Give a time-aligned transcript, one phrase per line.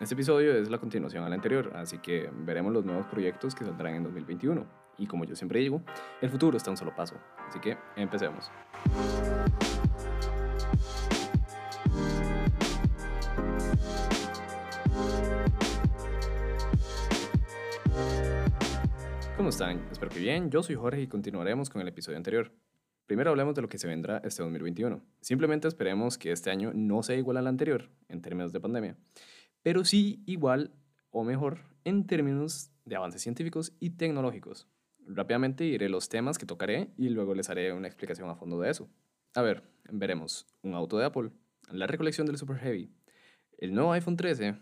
[0.00, 3.96] Este episodio es la continuación al anterior, así que veremos los nuevos proyectos que saldrán
[3.96, 4.66] en 2021.
[4.96, 5.82] Y como yo siempre digo,
[6.22, 7.16] el futuro está a un solo paso.
[7.46, 8.50] Así que empecemos.
[19.36, 19.86] ¿Cómo están?
[19.92, 20.50] Espero que bien.
[20.50, 22.50] Yo soy Jorge y continuaremos con el episodio anterior.
[23.06, 25.02] Primero hablemos de lo que se vendrá este 2021.
[25.20, 28.96] Simplemente esperemos que este año no sea igual al anterior en términos de pandemia
[29.62, 30.72] pero sí igual
[31.10, 34.68] o mejor en términos de avances científicos y tecnológicos.
[35.06, 38.70] Rápidamente diré los temas que tocaré y luego les haré una explicación a fondo de
[38.70, 38.88] eso.
[39.34, 41.30] A ver, veremos un auto de Apple,
[41.70, 42.92] la recolección del Super Heavy,
[43.58, 44.56] el nuevo iPhone 13,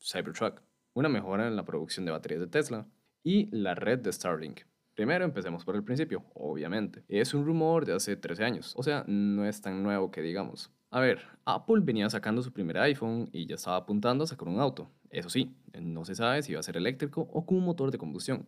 [0.00, 0.62] Cybertruck,
[0.94, 2.86] una mejora en la producción de baterías de Tesla
[3.22, 4.62] y la red de Starlink.
[4.94, 7.02] Primero empecemos por el principio, obviamente.
[7.08, 10.70] Es un rumor de hace 13 años, o sea, no es tan nuevo que digamos.
[10.90, 14.60] A ver, Apple venía sacando su primer iPhone y ya estaba apuntando a sacar un
[14.60, 14.90] auto.
[15.08, 17.96] Eso sí, no se sabe si iba a ser eléctrico o con un motor de
[17.96, 18.46] combustión.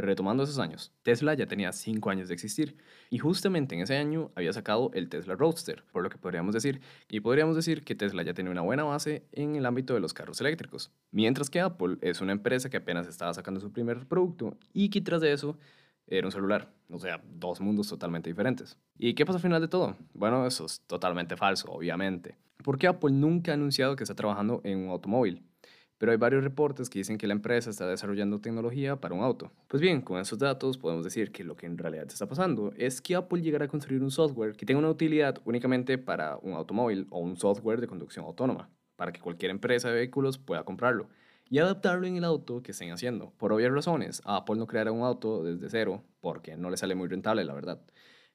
[0.00, 2.76] Retomando esos años, Tesla ya tenía 5 años de existir
[3.10, 6.80] y justamente en ese año había sacado el Tesla Roadster, por lo que podríamos decir,
[7.08, 10.14] y podríamos decir que Tesla ya tenía una buena base en el ámbito de los
[10.14, 14.56] carros eléctricos, mientras que Apple es una empresa que apenas estaba sacando su primer producto
[14.72, 15.58] y que tras de eso
[16.06, 16.72] era un celular.
[16.90, 18.78] O sea, dos mundos totalmente diferentes.
[18.96, 19.96] ¿Y qué pasa al final de todo?
[20.14, 22.36] Bueno, eso es totalmente falso, obviamente.
[22.62, 25.42] Porque Apple nunca ha anunciado que está trabajando en un automóvil.
[25.98, 29.50] Pero hay varios reportes que dicen que la empresa está desarrollando tecnología para un auto.
[29.66, 33.00] Pues bien, con esos datos podemos decir que lo que en realidad está pasando es
[33.00, 37.06] que Apple llegará a construir un software que tenga una utilidad únicamente para un automóvil
[37.10, 41.08] o un software de conducción autónoma, para que cualquier empresa de vehículos pueda comprarlo
[41.50, 43.32] y adaptarlo en el auto que estén haciendo.
[43.36, 47.08] Por obvias razones, Apple no creará un auto desde cero porque no le sale muy
[47.08, 47.80] rentable, la verdad.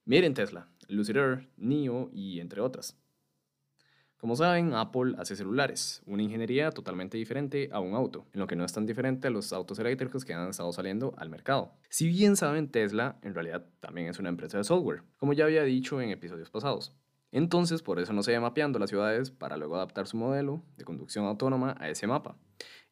[0.06, 2.98] Miren Tesla, Lucid Air, NIO y entre otras.
[4.24, 8.56] Como saben, Apple hace celulares, una ingeniería totalmente diferente a un auto, en lo que
[8.56, 11.74] no es tan diferente a los autos eléctricos que han estado saliendo al mercado.
[11.90, 15.64] Si bien saben, Tesla en realidad también es una empresa de software, como ya había
[15.64, 16.96] dicho en episodios pasados.
[17.34, 20.86] Entonces, por eso no se va mapeando las ciudades para luego adaptar su modelo de
[20.86, 22.38] conducción autónoma a ese mapa.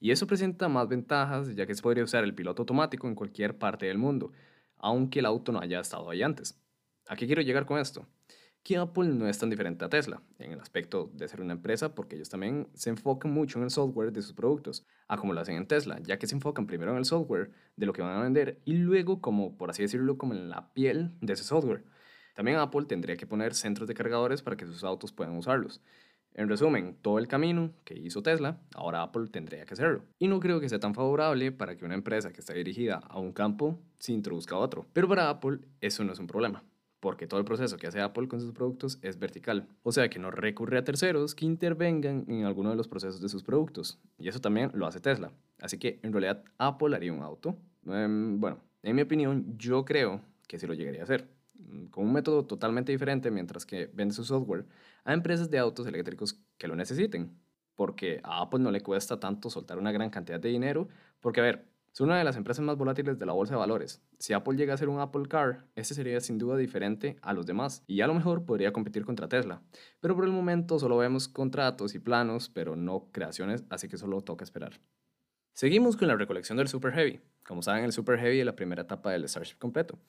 [0.02, 3.58] Y eso presenta más ventajas, ya que se podría usar el piloto automático en cualquier
[3.58, 4.34] parte del mundo,
[4.76, 6.62] aunque el auto no haya estado ahí antes.
[7.08, 8.06] ¿A qué quiero llegar con esto?
[8.64, 11.96] Que Apple no es tan diferente a Tesla en el aspecto de ser una empresa
[11.96, 15.42] porque ellos también se enfocan mucho en el software de sus productos, a como lo
[15.42, 18.16] hacen en Tesla, ya que se enfocan primero en el software de lo que van
[18.16, 21.84] a vender y luego como, por así decirlo, como en la piel de ese software.
[22.36, 25.82] También Apple tendría que poner centros de cargadores para que sus autos puedan usarlos.
[26.34, 30.06] En resumen, todo el camino que hizo Tesla, ahora Apple tendría que hacerlo.
[30.18, 33.20] Y no creo que sea tan favorable para que una empresa que está dirigida a
[33.20, 34.86] un campo se introduzca a otro.
[34.94, 36.64] Pero para Apple eso no es un problema,
[37.02, 39.68] porque todo el proceso que hace Apple con sus productos es vertical.
[39.82, 43.28] O sea que no recurre a terceros que intervengan en alguno de los procesos de
[43.28, 44.00] sus productos.
[44.20, 45.32] Y eso también lo hace Tesla.
[45.60, 47.58] Así que en realidad Apple haría un auto.
[47.88, 51.28] Em, bueno, en mi opinión, yo creo que sí lo llegaría a hacer.
[51.56, 54.66] Mm, con un método totalmente diferente mientras que vende su software
[55.04, 57.36] a empresas de autos eléctricos que lo necesiten.
[57.76, 60.88] Porque a Apple no le cuesta tanto soltar una gran cantidad de dinero,
[61.20, 64.02] porque a ver, es una de las empresas más volátiles de la bolsa de valores.
[64.18, 67.46] Si Apple llega a ser un Apple Car, este sería sin duda diferente a los
[67.46, 69.62] demás y a lo mejor podría competir contra Tesla.
[70.00, 74.22] Pero por el momento solo vemos contratos y planos, pero no creaciones, así que solo
[74.22, 74.80] toca esperar.
[75.54, 77.20] Seguimos con la recolección del Super Heavy.
[77.46, 80.00] Como saben, el Super Heavy es la primera etapa del Starship completo.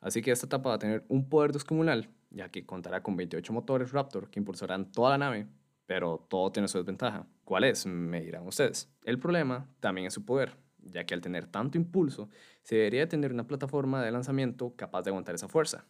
[0.00, 3.52] Así que esta etapa va a tener un poder descomunal, ya que contará con 28
[3.52, 5.46] motores Raptor que impulsarán toda la nave,
[5.86, 7.26] pero todo tiene su desventaja.
[7.44, 7.86] ¿Cuál es?
[7.86, 8.92] Me dirán ustedes.
[9.04, 12.28] El problema también es su poder, ya que al tener tanto impulso,
[12.62, 15.86] se debería tener una plataforma de lanzamiento capaz de aguantar esa fuerza.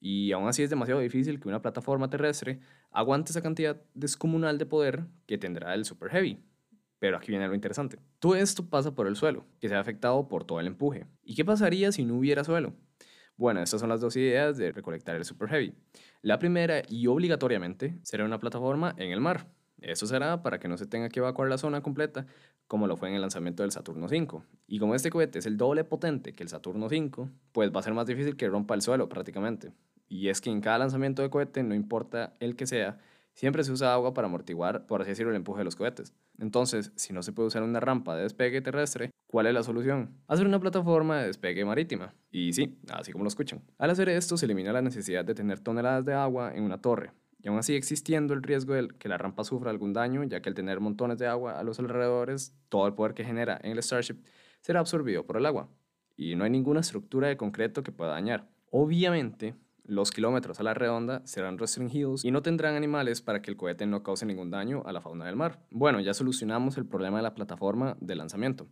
[0.00, 2.60] Y aún así es demasiado difícil que una plataforma terrestre
[2.90, 6.44] aguante esa cantidad descomunal de poder que tendrá el Super Heavy.
[6.98, 7.98] Pero aquí viene lo interesante.
[8.18, 11.06] Todo esto pasa por el suelo, que se ha afectado por todo el empuje.
[11.22, 12.74] ¿Y qué pasaría si no hubiera suelo?
[13.36, 15.74] Bueno, estas son las dos ideas de recolectar el Super Heavy.
[16.22, 19.46] La primera, y obligatoriamente, será una plataforma en el mar.
[19.86, 22.26] Eso será para que no se tenga que evacuar la zona completa,
[22.66, 24.44] como lo fue en el lanzamiento del Saturno 5.
[24.66, 27.82] Y como este cohete es el doble potente que el Saturno 5, pues va a
[27.84, 29.72] ser más difícil que rompa el suelo prácticamente.
[30.08, 32.98] Y es que en cada lanzamiento de cohete, no importa el que sea,
[33.32, 36.14] siempre se usa agua para amortiguar, por así decirlo, el empuje de los cohetes.
[36.38, 40.16] Entonces, si no se puede usar una rampa de despegue terrestre, ¿cuál es la solución?
[40.26, 42.12] Hacer una plataforma de despegue marítima.
[42.32, 43.62] Y sí, así como lo escuchan.
[43.78, 47.12] Al hacer esto, se elimina la necesidad de tener toneladas de agua en una torre.
[47.46, 50.48] Y aún así existiendo el riesgo de que la rampa sufra algún daño, ya que
[50.48, 53.80] al tener montones de agua a los alrededores, todo el poder que genera en el
[53.80, 54.16] Starship
[54.62, 55.68] será absorbido por el agua.
[56.16, 58.48] Y no hay ninguna estructura de concreto que pueda dañar.
[58.72, 59.54] Obviamente,
[59.84, 63.86] los kilómetros a la redonda serán restringidos y no tendrán animales para que el cohete
[63.86, 65.60] no cause ningún daño a la fauna del mar.
[65.70, 68.66] Bueno, ya solucionamos el problema de la plataforma de lanzamiento,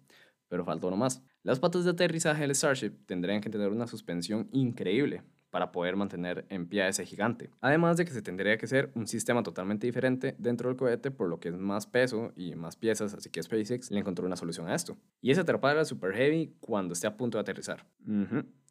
[0.49, 1.23] pero faltó uno más.
[1.45, 5.23] Las patas de aterrizaje del Starship tendrían que tener una suspensión increíble,
[5.55, 7.49] para poder mantener en pie a ese gigante.
[7.61, 11.29] Además de que se tendría que ser un sistema totalmente diferente dentro del cohete, por
[11.29, 14.67] lo que es más peso y más piezas, así que SpaceX le encontró una solución
[14.67, 14.97] a esto.
[15.21, 17.87] Y es atrapar al Super Heavy cuando esté a punto de aterrizar.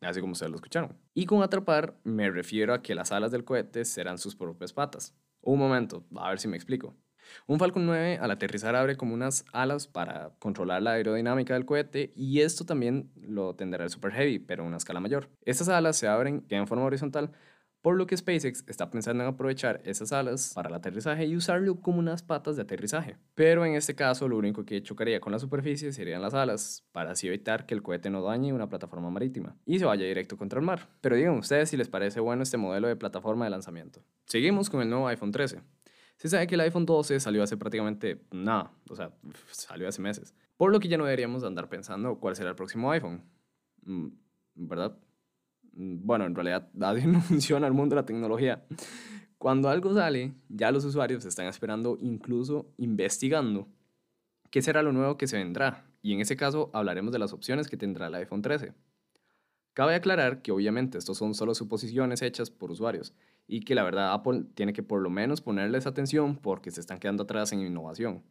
[0.02, 0.98] Así como ustedes lo escucharon.
[1.14, 5.16] Y con atrapar me refiero a que las alas del cohete serán sus propias patas.
[5.40, 6.98] Un momento, a ver si me explico.
[7.48, 12.14] Un Falcon 9 al aterrizar abre como unas alas para controlar la aerodinámica del cohete
[12.16, 15.30] y esto también lo tendrá el Super Heavy, pero a una escala mayor.
[15.46, 17.32] Estas alas se abren en forma horizontal,
[17.84, 21.82] por lo que SpaceX está pensando en aprovechar esas alas para el aterrizaje y usarlo
[21.82, 23.18] como unas patas de aterrizaje.
[23.36, 27.12] Pero en este caso lo único que chocaría con la superficie serían las alas, para
[27.12, 30.60] así evitar que el cohete no dañe una plataforma marítima y se vaya directo contra
[30.60, 30.88] el mar.
[31.02, 34.02] Pero digan ustedes si les parece bueno este modelo de plataforma de lanzamiento.
[34.28, 35.60] Seguimos con el nuevo iPhone 13.
[36.24, 39.12] Se sabe que el iPhone 12 salió hace prácticamente nada, o sea,
[39.52, 40.34] salió hace meses.
[40.56, 43.26] Por lo que ya no deberíamos andar pensando cuál será el próximo iPhone.
[43.84, 44.08] Mm,
[44.56, 44.98] ¿Verdad?
[45.74, 48.64] Mm, bueno, en realidad nadie no funciona el mundo de la tecnología.
[49.38, 53.68] Cuando algo sale, ya los usuarios están esperando, incluso investigando,
[54.50, 55.86] qué será lo nuevo que se vendrá.
[56.02, 58.72] Y en ese caso hablaremos de las opciones que tendrá el iPhone 13.
[59.74, 63.14] Cabe aclarar que obviamente estos son solo suposiciones hechas por usuarios
[63.48, 67.00] y que la verdad Apple tiene que por lo menos ponerles atención porque se están
[67.00, 68.24] quedando atrás en innovación.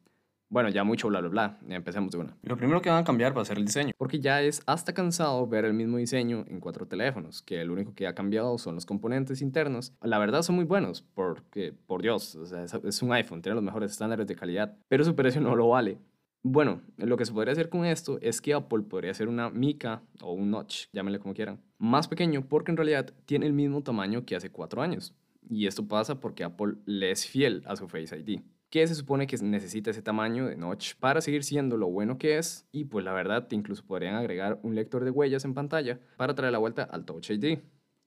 [0.52, 2.36] Bueno, ya mucho bla bla bla, empecemos de una.
[2.42, 4.92] Lo primero que van a cambiar va a ser el diseño, porque ya es hasta
[4.92, 8.74] cansado ver el mismo diseño en cuatro teléfonos, que el único que ha cambiado son
[8.74, 9.94] los componentes internos.
[10.02, 12.38] La verdad son muy buenos, porque, por Dios,
[12.84, 15.96] es un iPhone, tiene los mejores estándares de calidad, pero su precio no lo vale.
[16.44, 20.02] Bueno, lo que se podría hacer con esto es que Apple podría hacer una mica
[20.20, 24.24] o un notch, llámenle como quieran, más pequeño porque en realidad tiene el mismo tamaño
[24.24, 25.14] que hace cuatro años.
[25.48, 28.40] Y esto pasa porque Apple le es fiel a su Face ID,
[28.70, 32.38] que se supone que necesita ese tamaño de notch para seguir siendo lo bueno que
[32.38, 32.66] es.
[32.72, 36.52] Y pues la verdad, incluso podrían agregar un lector de huellas en pantalla para traer
[36.52, 37.60] la vuelta al Touch ID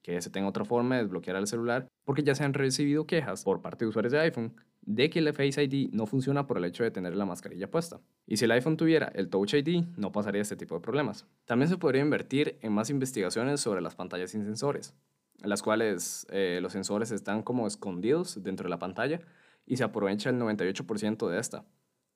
[0.06, 3.42] que ese tenga otra forma de desbloquear el celular, porque ya se han recibido quejas
[3.42, 6.64] por parte de usuarios de iPhone de que el Face ID no funciona por el
[6.64, 8.00] hecho de tener la mascarilla puesta.
[8.24, 11.26] Y si el iPhone tuviera el Touch ID, no pasaría este tipo de problemas.
[11.44, 14.94] También se podría invertir en más investigaciones sobre las pantallas sin sensores,
[15.42, 19.22] en las cuales eh, los sensores están como escondidos dentro de la pantalla
[19.66, 21.64] y se aprovecha el 98% de esta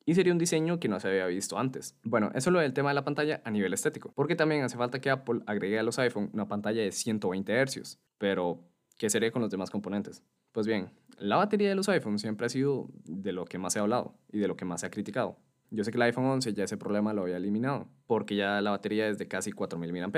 [0.05, 1.97] y sería un diseño que no se había visto antes.
[2.03, 4.77] Bueno, eso es lo del tema de la pantalla a nivel estético, porque también hace
[4.77, 8.65] falta que Apple agregue a los iPhone una pantalla de 120 Hz, pero
[8.99, 10.23] ¿qué sería con los demás componentes?
[10.53, 13.79] Pues bien, la batería de los iPhone siempre ha sido de lo que más se
[13.79, 15.37] ha hablado y de lo que más se ha criticado.
[15.73, 18.73] Yo sé que el iPhone 11 ya ese problema lo había eliminado, porque ya la
[18.73, 20.11] batería es de casi 4.000 mAh.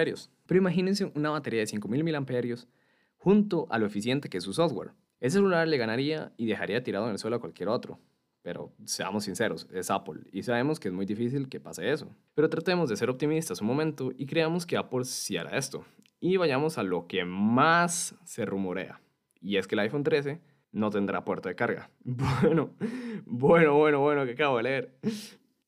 [0.46, 2.66] Pero imagínense una batería de 5.000 mAh
[3.18, 4.92] junto a lo eficiente que es su software.
[5.20, 8.00] Ese celular le ganaría y dejaría tirado en el suelo a cualquier otro.
[8.42, 12.08] Pero seamos sinceros, es Apple y sabemos que es muy difícil que pase eso.
[12.34, 15.84] Pero tratemos de ser optimistas un momento y creamos que Apple sí hará esto.
[16.18, 19.00] Y vayamos a lo que más se rumorea.
[19.40, 20.40] Y es que el iPhone 13
[20.72, 21.90] no tendrá puerto de carga.
[22.04, 22.70] Bueno,
[23.26, 24.98] bueno, bueno, bueno, que acabo de leer.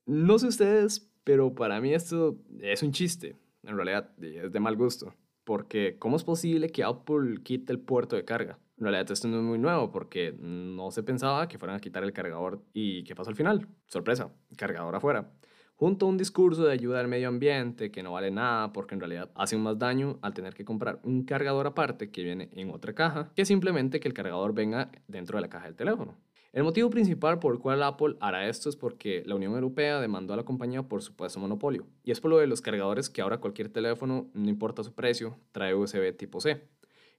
[0.07, 3.37] No sé ustedes, pero para mí esto es un chiste.
[3.63, 5.15] En realidad es de mal gusto.
[5.45, 8.59] Porque ¿cómo es posible que Apple quite el puerto de carga?
[8.77, 12.03] En realidad esto no es muy nuevo porque no se pensaba que fueran a quitar
[12.03, 13.69] el cargador y ¿qué pasó al final?
[13.87, 15.31] Sorpresa, cargador afuera.
[15.77, 19.01] Junto a un discurso de ayuda al medio ambiente que no vale nada porque en
[19.01, 22.95] realidad hace más daño al tener que comprar un cargador aparte que viene en otra
[22.95, 26.17] caja que simplemente que el cargador venga dentro de la caja del teléfono.
[26.53, 30.35] El motivo principal por el cual Apple hará esto es porque la Unión Europea demandó
[30.35, 31.87] a la compañía por supuesto monopolio.
[32.05, 35.37] Y es por lo de los cargadores que ahora cualquier teléfono, no importa su precio,
[35.51, 36.63] trae USB tipo C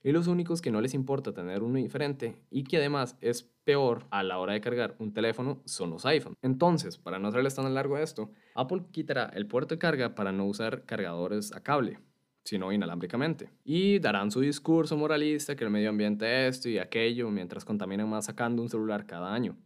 [0.06, 4.06] y los únicos que no les importa tener uno diferente y que además es peor
[4.10, 6.34] a la hora de cargar un teléfono son los iPhone.
[6.42, 10.46] Entonces, para no hacerles tan largo esto, Apple quitará el puerto de carga para no
[10.46, 11.98] usar cargadores a cable
[12.44, 13.50] sino inalámbricamente.
[13.64, 18.08] Y darán su discurso moralista que el medio ambiente es esto y aquello mientras contaminan
[18.08, 19.56] más sacando un celular cada año.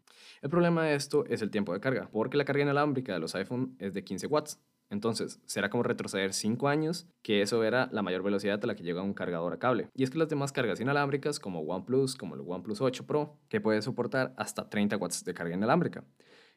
[0.40, 3.34] El problema de esto es el tiempo de carga, porque la carga inalámbrica de los
[3.34, 4.58] iPhone es de 15 watts,
[4.90, 8.82] entonces, será como retroceder 5 años, que eso era la mayor velocidad a la que
[8.82, 9.88] llega un cargador a cable.
[9.94, 13.60] Y es que las demás cargas inalámbricas, como OnePlus, como el OnePlus 8 Pro, que
[13.60, 16.04] puede soportar hasta 30 watts de carga inalámbrica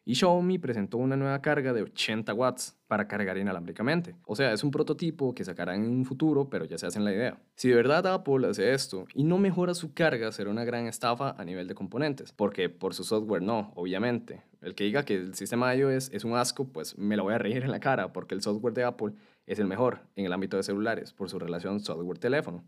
[0.05, 4.15] y Xiaomi presentó una nueva carga de 80 watts para cargar inalámbricamente.
[4.25, 7.13] O sea, es un prototipo que sacarán en un futuro, pero ya se hacen la
[7.13, 7.41] idea.
[7.55, 11.35] Si de verdad Apple hace esto y no mejora su carga, será una gran estafa
[11.37, 14.43] a nivel de componentes, porque por su software no, obviamente.
[14.61, 17.37] El que diga que el sistema iOS es un asco, pues me lo voy a
[17.37, 19.13] reír en la cara, porque el software de Apple
[19.45, 22.63] es el mejor en el ámbito de celulares por su relación software-teléfono.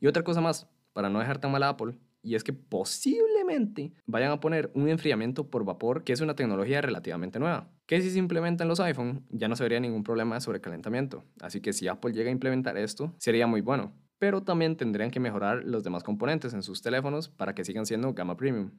[0.00, 3.92] Y otra cosa más, para no dejar tan mal a Apple, y es que posiblemente
[4.06, 8.10] vayan a poner un enfriamiento por vapor, que es una tecnología relativamente nueva, que si
[8.10, 11.24] se implementa en los iPhone ya no se vería ningún problema de sobrecalentamiento.
[11.40, 13.92] Así que si Apple llega a implementar esto, sería muy bueno.
[14.18, 18.12] Pero también tendrían que mejorar los demás componentes en sus teléfonos para que sigan siendo
[18.12, 18.72] gama premium.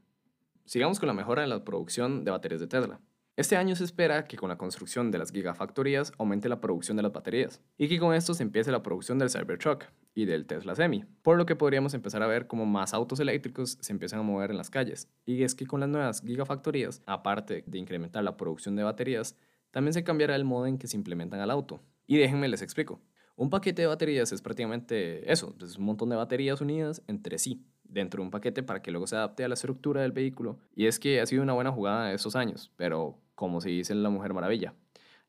[0.65, 3.01] Sigamos con la mejora en la producción de baterías de Tesla.
[3.41, 7.01] Este año se espera que con la construcción de las gigafactorías aumente la producción de
[7.01, 10.75] las baterías y que con esto se empiece la producción del Cybertruck y del Tesla
[10.75, 14.21] Semi, por lo que podríamos empezar a ver cómo más autos eléctricos se empiezan a
[14.21, 15.10] mover en las calles.
[15.25, 19.36] Y es que con las nuevas gigafactorías, aparte de incrementar la producción de baterías,
[19.71, 21.81] también se cambiará el modo en que se implementan al auto.
[22.05, 23.01] Y déjenme les explico.
[23.36, 27.65] Un paquete de baterías es prácticamente eso, es un montón de baterías unidas entre sí
[27.91, 30.57] dentro de un paquete para que luego se adapte a la estructura del vehículo.
[30.75, 34.03] Y es que ha sido una buena jugada estos años, pero como se dice en
[34.03, 34.74] La Mujer Maravilla,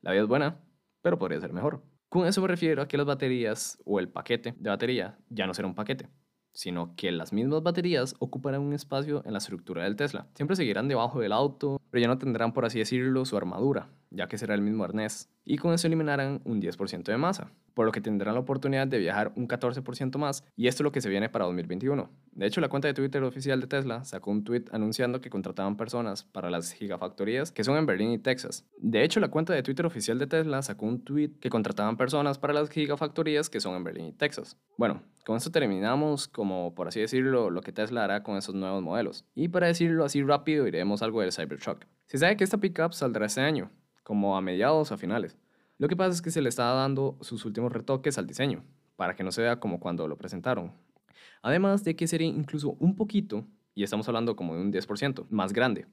[0.01, 0.59] la vida es buena,
[1.01, 1.83] pero podría ser mejor.
[2.09, 5.53] Con eso me refiero a que las baterías o el paquete de batería ya no
[5.53, 6.09] será un paquete,
[6.51, 10.27] sino que las mismas baterías ocuparán un espacio en la estructura del Tesla.
[10.35, 14.27] Siempre seguirán debajo del auto, pero ya no tendrán, por así decirlo, su armadura, ya
[14.27, 17.91] que será el mismo arnés, y con eso eliminarán un 10% de masa, por lo
[17.91, 21.09] que tendrán la oportunidad de viajar un 14% más, y esto es lo que se
[21.09, 22.09] viene para 2021.
[22.31, 25.75] De hecho, la cuenta de Twitter oficial de Tesla sacó un tweet anunciando que contrataban
[25.75, 28.65] personas para las gigafactorías que son en Berlín y Texas.
[28.77, 32.37] De hecho, la cuenta de Twitter oficial de Tesla sacó un tweet que contrataban personas
[32.37, 34.57] para las gigafactorías que son en Berlín y Texas.
[34.77, 38.81] Bueno, con esto terminamos, como por así decirlo, lo que Tesla hará con esos nuevos
[38.81, 39.25] modelos.
[39.35, 41.85] Y para decirlo así rápido, iremos algo del Cybertruck.
[42.07, 43.71] Se sabe que esta pickup saldrá este año,
[44.03, 45.37] como a mediados o a finales.
[45.77, 48.63] Lo que pasa es que se le está dando sus últimos retoques al diseño,
[48.95, 50.71] para que no se vea como cuando lo presentaron.
[51.41, 53.45] Además de que sería incluso un poquito,
[53.75, 55.87] y estamos hablando como de un 10%, más grande.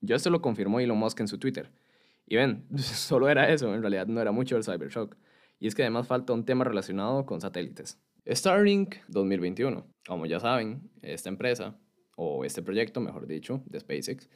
[0.00, 1.70] Yo esto lo confirmó Elon Musk en su Twitter.
[2.26, 5.16] Y ven, solo era eso, en realidad no era mucho el Cybershock.
[5.58, 7.98] Y es que además falta un tema relacionado con satélites.
[8.26, 9.86] Starlink 2021.
[10.06, 11.76] Como ya saben, esta empresa,
[12.16, 14.28] o este proyecto, mejor dicho, de SpaceX,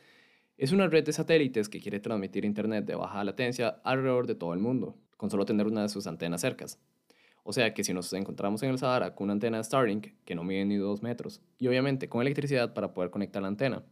[0.56, 4.54] es una red de satélites que quiere transmitir internet de baja latencia alrededor de todo
[4.54, 6.78] el mundo, con solo tener una de sus antenas cercas.
[7.42, 10.44] O sea que si nos encontramos en el Sahara con una antena Starlink que no
[10.44, 13.84] mide ni 2 metros, y obviamente con electricidad para poder conectar la antena,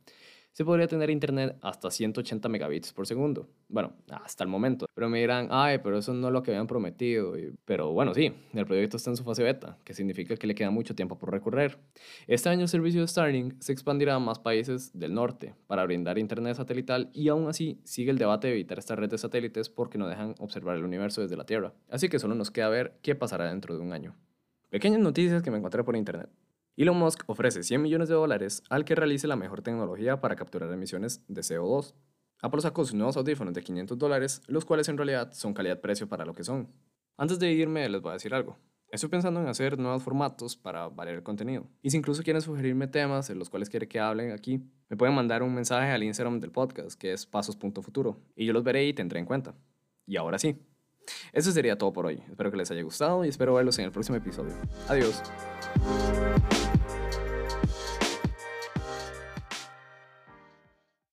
[0.52, 3.48] se podría tener internet hasta 180 megabits por segundo.
[3.68, 4.86] Bueno, hasta el momento.
[4.94, 7.34] Pero me dirán, ay, pero eso no es lo que habían prometido.
[7.64, 10.70] Pero bueno, sí, el proyecto está en su fase beta, que significa que le queda
[10.70, 11.78] mucho tiempo por recorrer.
[12.26, 16.18] Este año el servicio de Starlink se expandirá a más países del norte para brindar
[16.18, 19.98] internet satelital y aún así sigue el debate de evitar esta red de satélites porque
[19.98, 21.72] no dejan observar el universo desde la Tierra.
[21.88, 24.14] Así que solo nos queda ver qué pasará dentro de un año.
[24.68, 26.30] Pequeñas noticias que me encontré por internet.
[26.82, 30.72] Elon Musk ofrece 100 millones de dólares al que realice la mejor tecnología para capturar
[30.72, 31.94] emisiones de CO2.
[32.40, 36.24] Apple sacó sus nuevos audífonos de 500 dólares, los cuales en realidad son calidad-precio para
[36.24, 36.72] lo que son.
[37.16, 38.58] Antes de irme les voy a decir algo.
[38.90, 41.68] Estoy pensando en hacer nuevos formatos para variar el contenido.
[41.82, 45.14] Y si incluso quieren sugerirme temas en los cuales quieren que hablen aquí, me pueden
[45.14, 48.92] mandar un mensaje al Instagram del podcast, que es pasos.futuro, y yo los veré y
[48.92, 49.54] tendré en cuenta.
[50.04, 50.58] Y ahora sí.
[51.32, 52.22] Eso sería todo por hoy.
[52.28, 54.54] Espero que les haya gustado y espero verlos en el próximo episodio.
[54.88, 55.22] Adiós.